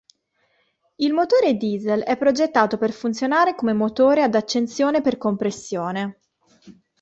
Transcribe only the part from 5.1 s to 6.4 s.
compressione.